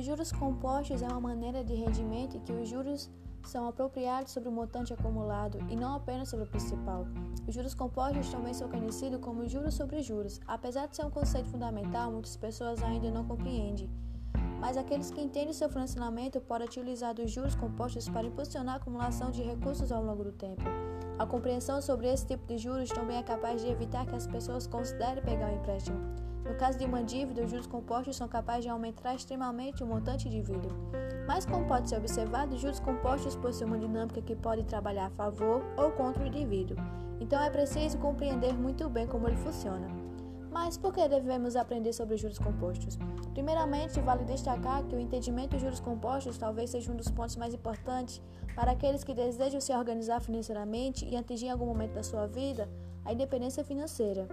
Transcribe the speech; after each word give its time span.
Os 0.00 0.06
juros 0.06 0.32
compostos 0.32 1.02
é 1.02 1.06
uma 1.06 1.20
maneira 1.20 1.62
de 1.62 1.74
rendimento 1.74 2.34
em 2.34 2.40
que 2.40 2.54
os 2.54 2.66
juros 2.66 3.10
são 3.42 3.68
apropriados 3.68 4.32
sobre 4.32 4.48
o 4.48 4.52
montante 4.52 4.94
acumulado 4.94 5.58
e 5.68 5.76
não 5.76 5.94
apenas 5.94 6.30
sobre 6.30 6.46
o 6.46 6.48
principal. 6.48 7.06
Os 7.46 7.54
juros 7.54 7.74
compostos 7.74 8.30
também 8.30 8.54
são 8.54 8.66
conhecidos 8.70 9.20
como 9.20 9.46
juros 9.46 9.74
sobre 9.74 10.00
juros. 10.00 10.40
Apesar 10.46 10.86
de 10.86 10.96
ser 10.96 11.04
um 11.04 11.10
conceito 11.10 11.50
fundamental, 11.50 12.10
muitas 12.10 12.34
pessoas 12.34 12.82
ainda 12.82 13.10
não 13.10 13.26
compreendem. 13.26 13.90
Mas 14.58 14.78
aqueles 14.78 15.10
que 15.10 15.20
entendem 15.20 15.52
seu 15.52 15.68
funcionamento 15.68 16.40
podem 16.40 16.66
utilizar 16.66 17.14
os 17.20 17.30
juros 17.30 17.54
compostos 17.54 18.08
para 18.08 18.26
impulsionar 18.26 18.76
a 18.76 18.78
acumulação 18.78 19.30
de 19.30 19.42
recursos 19.42 19.92
ao 19.92 20.02
longo 20.02 20.24
do 20.24 20.32
tempo. 20.32 20.62
A 21.18 21.26
compreensão 21.26 21.82
sobre 21.82 22.10
esse 22.10 22.24
tipo 22.24 22.46
de 22.46 22.56
juros 22.56 22.88
também 22.88 23.18
é 23.18 23.22
capaz 23.22 23.60
de 23.60 23.68
evitar 23.68 24.06
que 24.06 24.16
as 24.16 24.26
pessoas 24.26 24.66
considerem 24.66 25.22
pegar 25.22 25.50
o 25.50 25.52
um 25.52 25.56
empréstimo. 25.56 26.29
No 26.44 26.54
caso 26.54 26.78
de 26.78 26.84
uma 26.84 27.02
dívida, 27.02 27.42
os 27.42 27.50
juros 27.50 27.66
compostos 27.66 28.16
são 28.16 28.26
capazes 28.26 28.64
de 28.64 28.70
aumentar 28.70 29.14
extremamente 29.14 29.82
o 29.82 29.86
montante 29.86 30.28
de 30.28 30.42
dívida. 30.42 30.68
Mas, 31.26 31.44
como 31.44 31.66
pode 31.66 31.88
ser 31.88 31.96
observado, 31.96 32.54
os 32.54 32.60
juros 32.60 32.80
compostos 32.80 33.36
possuem 33.36 33.68
uma 33.68 33.78
dinâmica 33.78 34.22
que 34.22 34.34
pode 34.34 34.64
trabalhar 34.64 35.06
a 35.06 35.10
favor 35.10 35.62
ou 35.76 35.90
contra 35.92 36.22
o 36.22 36.26
indivíduo. 36.26 36.76
Então, 37.20 37.40
é 37.42 37.50
preciso 37.50 37.98
compreender 37.98 38.54
muito 38.54 38.88
bem 38.88 39.06
como 39.06 39.28
ele 39.28 39.36
funciona. 39.36 39.88
Mas 40.50 40.76
por 40.76 40.92
que 40.92 41.06
devemos 41.06 41.54
aprender 41.54 41.92
sobre 41.92 42.16
os 42.16 42.20
juros 42.20 42.38
compostos? 42.38 42.98
Primeiramente, 43.32 44.00
vale 44.00 44.24
destacar 44.24 44.82
que 44.84 44.96
o 44.96 44.98
entendimento 44.98 45.52
dos 45.52 45.60
juros 45.60 45.78
compostos 45.78 46.36
talvez 46.36 46.70
seja 46.70 46.90
um 46.90 46.96
dos 46.96 47.10
pontos 47.10 47.36
mais 47.36 47.54
importantes 47.54 48.20
para 48.56 48.72
aqueles 48.72 49.04
que 49.04 49.14
desejam 49.14 49.60
se 49.60 49.72
organizar 49.72 50.20
financeiramente 50.20 51.06
e 51.06 51.16
atingir 51.16 51.46
em 51.46 51.50
algum 51.50 51.66
momento 51.66 51.92
da 51.92 52.02
sua 52.02 52.26
vida 52.26 52.68
a 53.04 53.12
independência 53.12 53.64
financeira, 53.64 54.28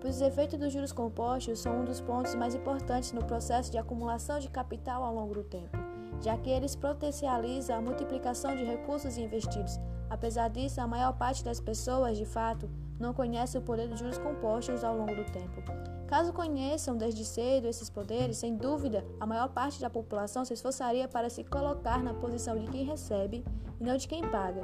pois 0.00 0.16
os 0.16 0.22
efeitos 0.22 0.58
dos 0.58 0.72
juros 0.72 0.92
compostos 0.92 1.58
são 1.58 1.80
um 1.80 1.84
dos 1.84 2.00
pontos 2.00 2.34
mais 2.34 2.54
importantes 2.54 3.12
no 3.12 3.24
processo 3.24 3.70
de 3.70 3.78
acumulação 3.78 4.38
de 4.38 4.48
capital 4.48 5.02
ao 5.02 5.14
longo 5.14 5.34
do 5.34 5.44
tempo, 5.44 5.76
já 6.20 6.36
que 6.36 6.50
eles 6.50 6.76
potencializam 6.76 7.76
a 7.76 7.80
multiplicação 7.80 8.54
de 8.54 8.64
recursos 8.64 9.18
investidos. 9.18 9.78
Apesar 10.08 10.48
disso, 10.48 10.80
a 10.80 10.86
maior 10.86 11.12
parte 11.14 11.42
das 11.42 11.60
pessoas, 11.60 12.18
de 12.18 12.24
fato, 12.24 12.68
não 12.98 13.12
conhece 13.12 13.58
o 13.58 13.62
poder 13.62 13.88
dos 13.88 13.98
juros 13.98 14.18
compostos 14.18 14.84
ao 14.84 14.96
longo 14.96 15.14
do 15.14 15.24
tempo. 15.24 15.62
Caso 16.06 16.32
conheçam 16.32 16.96
desde 16.96 17.24
cedo 17.24 17.66
esses 17.66 17.88
poderes, 17.88 18.36
sem 18.36 18.54
dúvida, 18.54 19.04
a 19.18 19.26
maior 19.26 19.48
parte 19.48 19.80
da 19.80 19.88
população 19.88 20.44
se 20.44 20.52
esforçaria 20.52 21.08
para 21.08 21.30
se 21.30 21.42
colocar 21.42 22.02
na 22.02 22.12
posição 22.12 22.58
de 22.58 22.70
quem 22.70 22.84
recebe 22.84 23.42
e 23.80 23.84
não 23.84 23.96
de 23.96 24.06
quem 24.06 24.22
paga. 24.28 24.60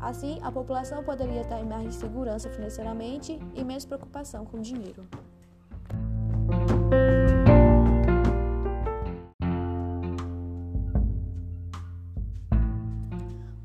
Assim, 0.00 0.38
a 0.42 0.52
população 0.52 1.02
poderia 1.02 1.44
ter 1.44 1.64
mais 1.64 1.96
segurança 1.96 2.48
financeiramente 2.48 3.38
e 3.54 3.64
menos 3.64 3.84
preocupação 3.84 4.44
com 4.44 4.58
o 4.58 4.60
dinheiro. 4.60 5.06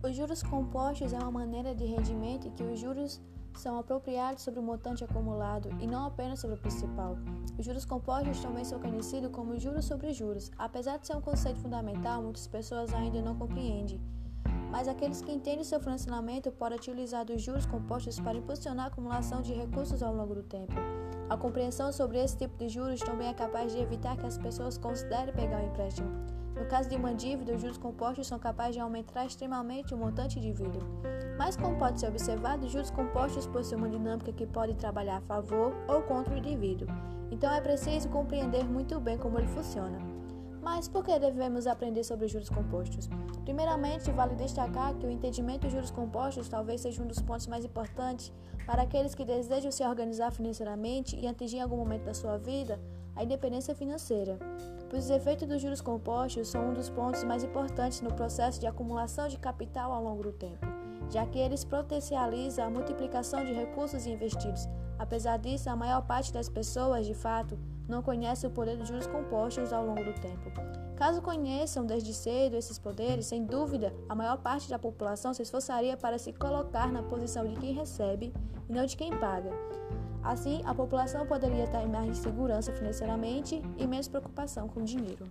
Os 0.01 0.15
juros 0.15 0.41
compostos 0.41 1.13
é 1.13 1.17
uma 1.17 1.31
maneira 1.31 1.75
de 1.75 1.85
rendimento 1.85 2.49
que 2.51 2.63
os 2.63 2.79
juros 2.79 3.21
são 3.55 3.77
apropriados 3.77 4.41
sobre 4.41 4.59
o 4.59 4.63
montante 4.63 5.03
acumulado 5.03 5.69
e 5.79 5.85
não 5.85 6.05
apenas 6.05 6.39
sobre 6.39 6.55
o 6.55 6.59
principal. 6.59 7.15
Os 7.57 7.63
juros 7.63 7.85
compostos 7.85 8.39
também 8.39 8.65
são 8.65 8.79
conhecidos 8.79 9.29
como 9.31 9.59
juros 9.59 9.85
sobre 9.85 10.11
juros. 10.13 10.51
Apesar 10.57 10.97
de 10.97 11.05
ser 11.05 11.15
um 11.15 11.21
conceito 11.21 11.59
fundamental, 11.59 12.23
muitas 12.23 12.47
pessoas 12.47 12.91
ainda 12.91 13.21
não 13.21 13.35
compreendem 13.35 14.01
mas 14.73 14.87
aqueles 14.87 15.21
que 15.21 15.31
entendem 15.31 15.63
seu 15.63 15.79
funcionamento 15.79 16.51
podem 16.51 16.79
utilizar 16.79 17.29
os 17.29 17.43
juros 17.43 17.63
compostos 17.63 18.19
para 18.19 18.39
impulsionar 18.39 18.85
a 18.85 18.87
acumulação 18.87 19.39
de 19.39 19.53
recursos 19.53 20.01
ao 20.01 20.15
longo 20.15 20.33
do 20.33 20.41
tempo. 20.41 20.73
A 21.29 21.37
compreensão 21.37 21.93
sobre 21.93 22.17
esse 22.17 22.35
tipo 22.35 22.57
de 22.57 22.69
juros 22.69 22.99
também 22.99 23.27
é 23.27 23.35
capaz 23.35 23.71
de 23.71 23.79
evitar 23.79 24.17
que 24.17 24.25
as 24.25 24.35
pessoas 24.35 24.75
considerem 24.75 25.31
pegar 25.31 25.59
um 25.59 25.67
empréstimo. 25.67 26.09
No 26.55 26.65
caso 26.65 26.89
de 26.89 26.95
uma 26.95 27.13
dívida, 27.13 27.53
os 27.53 27.61
juros 27.61 27.77
compostos 27.77 28.25
são 28.25 28.39
capazes 28.39 28.73
de 28.73 28.79
aumentar 28.79 29.27
extremamente 29.27 29.93
o 29.93 29.97
montante 29.97 30.39
de 30.39 30.51
dívida. 30.51 30.79
Mas, 31.37 31.55
como 31.55 31.77
pode 31.77 31.99
ser 31.99 32.07
observado, 32.07 32.65
os 32.65 32.71
juros 32.71 32.89
compostos 32.89 33.45
possuem 33.45 33.79
uma 33.79 33.89
dinâmica 33.89 34.33
que 34.33 34.47
pode 34.47 34.73
trabalhar 34.73 35.17
a 35.17 35.21
favor 35.21 35.71
ou 35.87 36.01
contra 36.01 36.33
o 36.33 36.37
indivíduo. 36.37 36.87
Então, 37.29 37.53
é 37.53 37.61
preciso 37.61 38.09
compreender 38.09 38.65
muito 38.65 38.99
bem 38.99 39.19
como 39.19 39.37
ele 39.37 39.47
funciona. 39.47 40.12
Mas 40.63 40.87
por 40.87 41.03
que 41.03 41.19
devemos 41.19 41.67
aprender 41.67 42.05
sobre 42.05 42.25
os 42.25 42.31
juros 42.31 42.49
compostos? 42.49 43.09
Primeiramente, 43.43 44.09
vale 44.11 44.33
destacar 44.33 44.95
que 44.95 45.05
o 45.05 45.11
entendimento 45.11 45.63
dos 45.63 45.73
juros 45.73 45.91
compostos 45.91 46.47
talvez 46.47 46.79
seja 46.79 47.03
um 47.03 47.05
dos 47.05 47.21
pontos 47.21 47.47
mais 47.47 47.65
importantes 47.65 48.31
para 48.65 48.83
aqueles 48.83 49.13
que 49.13 49.25
desejam 49.25 49.71
se 49.71 49.83
organizar 49.83 50.31
financeiramente 50.31 51.17
e 51.17 51.27
atingir 51.27 51.57
em 51.57 51.61
algum 51.61 51.75
momento 51.75 52.05
da 52.05 52.13
sua 52.13 52.37
vida 52.37 52.79
a 53.13 53.25
independência 53.25 53.75
financeira, 53.75 54.39
pois 54.89 55.03
os 55.03 55.09
efeitos 55.09 55.47
dos 55.47 55.61
juros 55.61 55.81
compostos 55.81 56.47
são 56.47 56.69
um 56.69 56.73
dos 56.73 56.89
pontos 56.89 57.25
mais 57.25 57.43
importantes 57.43 57.99
no 57.99 58.13
processo 58.13 58.59
de 58.59 58.65
acumulação 58.65 59.27
de 59.27 59.37
capital 59.37 59.91
ao 59.91 60.01
longo 60.01 60.23
do 60.23 60.31
tempo, 60.31 60.65
já 61.09 61.25
que 61.25 61.39
eles 61.39 61.65
potencializam 61.65 62.65
a 62.65 62.69
multiplicação 62.69 63.43
de 63.43 63.51
recursos 63.51 64.07
investidos. 64.07 64.67
Apesar 64.97 65.37
disso, 65.37 65.69
a 65.69 65.75
maior 65.75 66.01
parte 66.03 66.31
das 66.31 66.47
pessoas, 66.47 67.05
de 67.05 67.13
fato, 67.13 67.59
não 67.93 68.01
conhece 68.01 68.47
o 68.47 68.49
poder 68.49 68.75
dos 68.75 68.87
juros 68.87 69.05
compostos 69.05 69.71
ao 69.71 69.85
longo 69.85 70.03
do 70.03 70.13
tempo. 70.13 70.51
Caso 70.95 71.21
conheçam 71.21 71.85
desde 71.85 72.13
cedo 72.13 72.55
esses 72.55 72.79
poderes, 72.79 73.27
sem 73.27 73.45
dúvida, 73.45 73.93
a 74.09 74.15
maior 74.15 74.37
parte 74.37 74.69
da 74.69 74.79
população 74.79 75.33
se 75.33 75.43
esforçaria 75.43 75.95
para 75.95 76.17
se 76.17 76.33
colocar 76.33 76.91
na 76.91 77.03
posição 77.03 77.47
de 77.47 77.55
quem 77.59 77.73
recebe 77.73 78.33
e 78.67 78.73
não 78.73 78.85
de 78.85 78.97
quem 78.97 79.15
paga. 79.17 79.51
Assim, 80.23 80.61
a 80.65 80.73
população 80.73 81.27
poderia 81.27 81.67
ter 81.67 81.85
mais 81.87 82.17
segurança 82.17 82.71
financeiramente 82.71 83.61
e 83.77 83.85
menos 83.85 84.07
preocupação 84.07 84.67
com 84.67 84.79
o 84.79 84.83
dinheiro. 84.83 85.25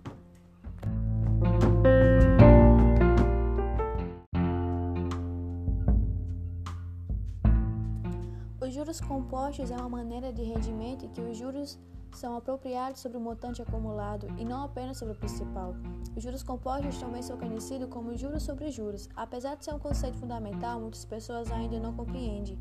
Os 8.61 8.73
juros 8.73 9.01
compostos 9.01 9.71
é 9.71 9.75
uma 9.75 9.89
maneira 9.89 10.31
de 10.31 10.43
rendimento 10.43 11.09
que 11.09 11.21
os 11.21 11.35
juros 11.37 11.77
são 12.13 12.35
apropriados 12.35 13.01
sobre 13.01 13.17
o 13.17 13.21
montante 13.21 13.61
acumulado 13.61 14.27
e 14.37 14.45
não 14.45 14.63
apenas 14.63 14.97
sobre 14.97 15.13
o 15.13 15.17
principal. 15.17 15.75
Os 16.15 16.23
juros 16.23 16.43
compostos 16.43 16.97
também 16.97 17.21
são 17.21 17.37
conhecidos 17.37 17.89
como 17.89 18.15
juros 18.15 18.43
sobre 18.43 18.71
juros. 18.71 19.09
Apesar 19.15 19.55
de 19.55 19.65
ser 19.65 19.73
um 19.73 19.79
conceito 19.79 20.17
fundamental, 20.17 20.79
muitas 20.79 21.05
pessoas 21.05 21.51
ainda 21.51 21.79
não 21.79 21.93
compreendem. 21.93 22.57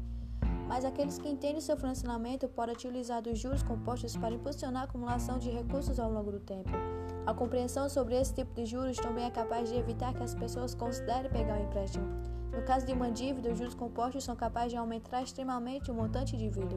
Mas 0.66 0.84
aqueles 0.84 1.18
que 1.18 1.28
entendem 1.28 1.60
seu 1.60 1.76
funcionamento 1.76 2.48
podem 2.48 2.74
utilizar 2.74 3.22
os 3.26 3.38
juros 3.38 3.62
compostos 3.62 4.16
para 4.16 4.34
impulsionar 4.34 4.82
a 4.82 4.84
acumulação 4.86 5.38
de 5.38 5.50
recursos 5.50 6.00
ao 6.00 6.10
longo 6.10 6.32
do 6.32 6.40
tempo. 6.40 6.70
A 7.26 7.34
compreensão 7.34 7.88
sobre 7.88 8.14
esse 8.14 8.34
tipo 8.34 8.54
de 8.54 8.66
juros 8.66 8.96
também 8.96 9.24
é 9.24 9.30
capaz 9.30 9.68
de 9.68 9.76
evitar 9.76 10.14
que 10.14 10.22
as 10.22 10.34
pessoas 10.34 10.74
considerem 10.74 11.30
pegar 11.30 11.58
um 11.58 11.64
empréstimo. 11.64 12.06
No 12.52 12.62
caso 12.62 12.84
de 12.84 12.92
uma 12.92 13.10
dívida, 13.10 13.50
os 13.50 13.58
juros 13.58 13.74
compostos 13.74 14.24
são 14.24 14.36
capazes 14.36 14.72
de 14.72 14.76
aumentar 14.76 15.22
extremamente 15.22 15.90
o 15.90 15.94
montante 15.94 16.36
de 16.36 16.50
dívida. 16.50 16.76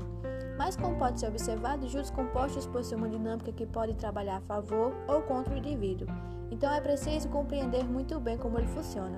Mas, 0.57 0.77
como 0.77 0.97
pode 0.97 1.19
ser 1.19 1.27
observado, 1.27 1.85
os 1.85 1.91
juros 1.91 2.09
compostos 2.09 2.65
possuem 2.65 2.97
uma 2.97 3.09
dinâmica 3.09 3.51
que 3.51 3.65
pode 3.65 3.93
trabalhar 3.95 4.37
a 4.37 4.41
favor 4.41 4.95
ou 5.07 5.21
contra 5.23 5.53
o 5.53 5.57
indivíduo. 5.57 6.07
Então, 6.49 6.71
é 6.73 6.79
preciso 6.79 7.27
compreender 7.27 7.83
muito 7.83 8.19
bem 8.21 8.37
como 8.37 8.57
ele 8.57 8.67
funciona. 8.67 9.17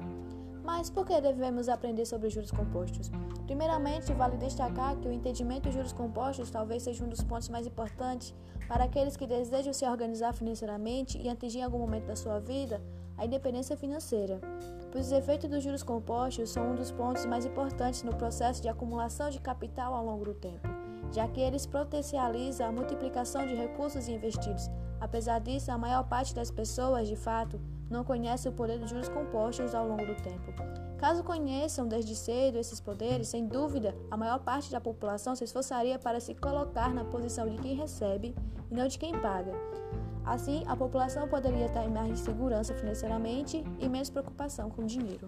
Mas 0.67 0.89
por 0.89 1.05
que 1.05 1.21
devemos 1.21 1.69
aprender 1.69 2.05
sobre 2.05 2.27
os 2.27 2.33
juros 2.33 2.51
compostos? 2.51 3.09
Primeiramente, 3.45 4.11
vale 4.11 4.35
destacar 4.35 4.97
que 4.97 5.07
o 5.07 5.11
entendimento 5.13 5.63
dos 5.63 5.73
juros 5.73 5.93
compostos 5.93 6.51
talvez 6.51 6.83
seja 6.83 7.05
um 7.05 7.07
dos 7.07 7.23
pontos 7.23 7.47
mais 7.47 7.65
importantes 7.65 8.35
para 8.67 8.83
aqueles 8.83 9.15
que 9.15 9.25
desejam 9.25 9.71
se 9.71 9.87
organizar 9.87 10.33
financeiramente 10.33 11.17
e 11.19 11.29
atingir 11.29 11.59
em 11.59 11.63
algum 11.63 11.79
momento 11.79 12.07
da 12.07 12.17
sua 12.17 12.39
vida 12.39 12.81
a 13.17 13.25
independência 13.25 13.77
financeira, 13.77 14.41
pois 14.91 15.07
os 15.07 15.11
efeitos 15.11 15.49
dos 15.49 15.63
juros 15.63 15.83
compostos 15.83 16.49
são 16.49 16.71
um 16.71 16.75
dos 16.75 16.91
pontos 16.91 17.25
mais 17.25 17.45
importantes 17.45 18.03
no 18.03 18.15
processo 18.15 18.61
de 18.61 18.69
acumulação 18.69 19.29
de 19.29 19.39
capital 19.39 19.93
ao 19.93 20.05
longo 20.05 20.25
do 20.25 20.33
tempo, 20.33 20.67
já 21.11 21.27
que 21.27 21.41
eles 21.41 21.65
potencializam 21.65 22.67
a 22.67 22.71
multiplicação 22.71 23.45
de 23.45 23.55
recursos 23.55 24.07
investidos. 24.07 24.69
Apesar 24.99 25.39
disso, 25.39 25.71
a 25.71 25.77
maior 25.77 26.03
parte 26.03 26.33
das 26.33 26.49
pessoas, 26.49 27.07
de 27.07 27.15
fato, 27.15 27.59
não 27.89 28.03
conhece 28.03 28.49
o 28.49 28.51
poder 28.51 28.79
dos 28.79 28.89
juros 28.89 29.09
compostos 29.09 29.73
ao 29.73 29.87
longo 29.87 30.05
do 30.05 30.15
tempo. 30.15 30.53
Caso 30.97 31.23
conheçam 31.23 31.87
desde 31.87 32.15
cedo 32.15 32.57
esses 32.57 32.79
poderes, 32.79 33.27
sem 33.27 33.45
dúvida, 33.45 33.95
a 34.09 34.17
maior 34.17 34.39
parte 34.39 34.71
da 34.71 34.81
população 34.81 35.35
se 35.35 35.43
esforçaria 35.43 35.99
para 35.99 36.19
se 36.19 36.33
colocar 36.33 36.93
na 36.93 37.05
posição 37.05 37.47
de 37.47 37.57
quem 37.57 37.75
recebe 37.75 38.35
e 38.69 38.75
não 38.75 38.87
de 38.87 38.97
quem 38.97 39.17
paga. 39.19 39.53
Assim, 40.27 40.61
a 40.67 40.75
população 40.75 41.25
poderia 41.25 41.69
ter 41.69 41.87
mais 41.87 42.19
segurança 42.19 42.73
financeiramente 42.73 43.63
e 43.79 43.87
menos 43.87 44.09
preocupação 44.09 44.69
com 44.69 44.81
o 44.81 44.85
dinheiro. 44.85 45.25